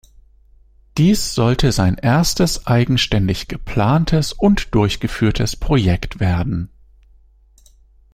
[0.97, 6.71] Dies sollte sein erstes eigenständig geplantes und durchgeführtes Projekt werden.